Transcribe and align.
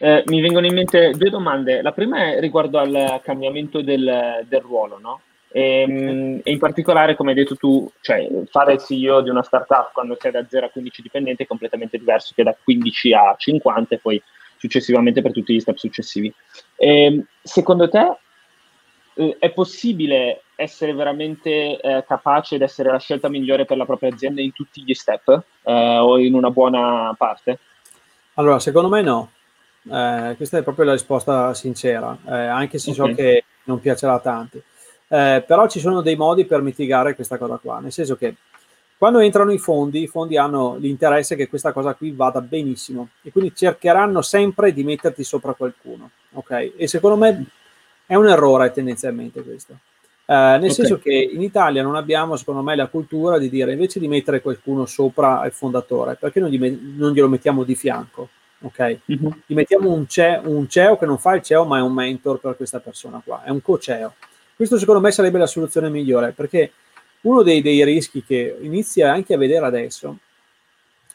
mi 0.00 0.40
vengono 0.40 0.66
in 0.66 0.74
mente 0.74 1.10
due 1.10 1.30
domande. 1.30 1.82
La 1.82 1.92
prima 1.92 2.32
è 2.32 2.40
riguardo 2.40 2.78
al 2.78 3.20
cambiamento 3.22 3.82
del, 3.82 4.44
del 4.48 4.60
ruolo, 4.60 4.98
no? 4.98 5.20
E, 5.52 5.80
ehm, 5.82 6.40
e, 6.42 6.50
in 6.50 6.58
particolare, 6.58 7.16
come 7.16 7.30
hai 7.30 7.36
detto 7.36 7.56
tu, 7.56 7.90
cioè, 8.00 8.28
fare 8.50 8.74
il 8.74 8.80
CEO 8.80 9.20
di 9.20 9.30
una 9.30 9.42
startup 9.42 9.92
quando 9.92 10.16
sei 10.18 10.30
da 10.30 10.44
0 10.48 10.66
a 10.66 10.70
15 10.70 11.02
dipendenti 11.02 11.42
è 11.42 11.46
completamente 11.46 11.98
diverso 11.98 12.32
che 12.34 12.42
da 12.42 12.56
15 12.62 13.12
a 13.12 13.34
50 13.36 13.94
e 13.94 13.98
poi 13.98 14.22
successivamente 14.56 15.22
per 15.22 15.32
tutti 15.32 15.54
gli 15.54 15.60
step 15.60 15.76
successivi. 15.76 16.32
E, 16.76 17.04
ehm, 17.04 17.26
secondo 17.42 17.88
te 17.88 18.16
eh, 19.14 19.36
è 19.38 19.50
possibile 19.50 20.42
essere 20.54 20.92
veramente 20.92 21.80
eh, 21.80 22.04
capace 22.06 22.54
ed 22.54 22.62
essere 22.62 22.90
la 22.90 22.98
scelta 22.98 23.28
migliore 23.28 23.64
per 23.64 23.76
la 23.76 23.86
propria 23.86 24.10
azienda 24.10 24.42
in 24.42 24.52
tutti 24.52 24.82
gli 24.82 24.94
step 24.94 25.42
eh, 25.64 25.98
o 25.98 26.18
in 26.18 26.34
una 26.34 26.50
buona 26.50 27.14
parte? 27.16 27.58
Allora, 28.34 28.58
secondo 28.58 28.88
me 28.88 29.02
no. 29.02 29.30
Eh, 29.88 30.34
questa 30.36 30.58
è 30.58 30.62
proprio 30.62 30.84
la 30.86 30.92
risposta 30.92 31.54
sincera, 31.54 32.16
eh, 32.26 32.34
anche 32.34 32.78
se 32.78 32.90
okay. 32.90 33.08
so 33.08 33.14
che 33.14 33.44
non 33.64 33.80
piacerà 33.80 34.14
a 34.14 34.20
tanti. 34.20 34.62
Eh, 35.08 35.44
però 35.46 35.68
ci 35.68 35.80
sono 35.80 36.02
dei 36.02 36.16
modi 36.16 36.44
per 36.44 36.62
mitigare 36.62 37.14
questa 37.14 37.38
cosa 37.38 37.56
qua, 37.56 37.80
nel 37.80 37.92
senso 37.92 38.16
che 38.16 38.36
quando 38.96 39.18
entrano 39.20 39.50
i 39.50 39.58
fondi, 39.58 40.02
i 40.02 40.06
fondi 40.06 40.36
hanno 40.36 40.76
l'interesse 40.76 41.34
che 41.34 41.48
questa 41.48 41.72
cosa 41.72 41.94
qui 41.94 42.10
vada 42.10 42.42
benissimo 42.42 43.08
e 43.22 43.32
quindi 43.32 43.54
cercheranno 43.54 44.20
sempre 44.20 44.74
di 44.74 44.84
metterti 44.84 45.24
sopra 45.24 45.54
qualcuno, 45.54 46.10
ok? 46.32 46.72
E 46.76 46.86
secondo 46.86 47.16
me 47.16 47.46
è 48.04 48.14
un 48.14 48.28
errore 48.28 48.70
tendenzialmente 48.72 49.42
questo. 49.42 49.72
Eh, 50.26 50.34
nel 50.34 50.56
okay. 50.56 50.70
senso 50.70 50.98
che 50.98 51.12
in 51.12 51.40
Italia 51.40 51.82
non 51.82 51.96
abbiamo, 51.96 52.36
secondo 52.36 52.60
me, 52.60 52.76
la 52.76 52.88
cultura 52.88 53.38
di 53.38 53.48
dire 53.48 53.72
invece 53.72 53.98
di 53.98 54.06
mettere 54.06 54.42
qualcuno 54.42 54.84
sopra 54.84 55.44
il 55.46 55.52
fondatore, 55.52 56.16
perché 56.16 56.38
non, 56.38 56.50
gli, 56.50 56.78
non 56.96 57.12
glielo 57.12 57.28
mettiamo 57.28 57.64
di 57.64 57.74
fianco? 57.74 58.28
Ok, 58.62 59.00
mm-hmm. 59.10 59.32
gli 59.46 59.54
mettiamo 59.54 59.90
un, 59.90 60.06
ce- 60.06 60.40
un 60.44 60.68
CEO 60.68 60.98
che 60.98 61.06
non 61.06 61.18
fa 61.18 61.34
il 61.34 61.42
CEO, 61.42 61.64
ma 61.64 61.78
è 61.78 61.80
un 61.80 61.94
mentor 61.94 62.40
per 62.40 62.56
questa 62.56 62.78
persona 62.78 63.22
qua, 63.24 63.42
è 63.42 63.48
un 63.50 63.62
co-CEO. 63.62 64.14
Questo 64.54 64.78
secondo 64.78 65.00
me 65.00 65.10
sarebbe 65.10 65.38
la 65.38 65.46
soluzione 65.46 65.88
migliore 65.88 66.32
perché 66.32 66.72
uno 67.22 67.42
dei, 67.42 67.62
dei 67.62 67.82
rischi 67.84 68.22
che 68.22 68.58
inizia 68.60 69.12
anche 69.12 69.32
a 69.32 69.38
vedere 69.38 69.64
adesso 69.64 70.18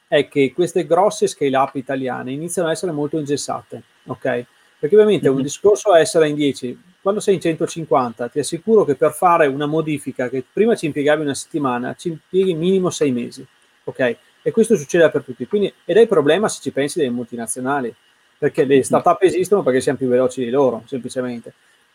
è 0.08 0.28
che 0.28 0.54
queste 0.54 0.86
grosse 0.86 1.28
scale 1.28 1.56
up 1.56 1.76
italiane 1.76 2.32
iniziano 2.32 2.68
ad 2.68 2.74
essere 2.74 2.92
molto 2.92 3.18
ingessate, 3.20 3.84
ok? 4.06 4.46
Perché 4.80 4.96
ovviamente 4.96 5.28
un 5.30 5.38
mhm. 5.38 5.44
discorso 5.44 5.94
è 5.94 6.00
essere 6.00 6.28
in 6.30 6.36
10, 6.36 6.80
quando 7.02 7.20
sei 7.20 7.36
in 7.36 7.42
150 7.42 8.30
ti 8.30 8.40
assicuro 8.40 8.84
che 8.84 8.96
per 8.96 9.14
fare 9.14 9.46
una 9.46 9.68
modifica 9.68 10.30
che 10.30 10.44
prima 10.52 10.76
ci 10.76 10.88
impiegavi 10.88 11.22
una 11.22 11.36
settimana, 11.36 11.94
ci 11.96 12.10
impieghi 12.10 12.56
minimo 12.56 12.90
sei 12.90 13.12
mesi, 13.12 13.46
ok? 13.84 14.18
E 14.48 14.52
questo 14.52 14.76
succede 14.78 15.10
per 15.10 15.24
tutti, 15.24 15.48
Quindi, 15.48 15.74
ed 15.86 15.98
è 15.98 16.02
il 16.02 16.08
problema 16.08 16.48
se 16.48 16.60
ci 16.62 16.70
pensi 16.70 17.00
delle 17.00 17.10
multinazionali, 17.10 17.92
perché 18.38 18.64
le 18.64 18.76
mhm. 18.76 18.82
start-up 18.84 19.24
esistono 19.24 19.64
perché 19.64 19.82
siamo 19.82 19.98
più 19.98 20.08
veloci 20.08 20.44
di 20.44 20.52
loro, 20.52 20.84
semplicemente. 20.86 21.52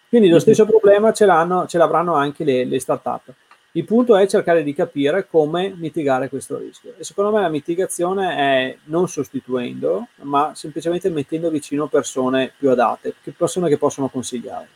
Quindi 0.08 0.28
lo 0.28 0.40
stesso 0.40 0.66
problema 0.66 1.12
ce, 1.12 1.26
ce 1.68 1.78
l'avranno 1.78 2.14
anche 2.14 2.42
le, 2.42 2.64
le 2.64 2.80
start-up. 2.80 3.32
Il 3.70 3.84
punto 3.84 4.16
è 4.16 4.26
cercare 4.26 4.64
di 4.64 4.74
capire 4.74 5.28
come 5.28 5.72
mitigare 5.76 6.28
questo 6.28 6.58
rischio. 6.58 6.94
E 6.98 7.04
secondo 7.04 7.30
me 7.30 7.40
la 7.40 7.48
mitigazione 7.48 8.34
è 8.34 8.76
non 8.86 9.06
sostituendo, 9.06 10.08
ma 10.22 10.50
semplicemente 10.56 11.08
mettendo 11.08 11.50
vicino 11.50 11.86
persone 11.86 12.52
più 12.58 12.68
adatte, 12.68 13.14
persone 13.36 13.68
che 13.68 13.78
possono 13.78 14.08
consigliare. 14.08 14.66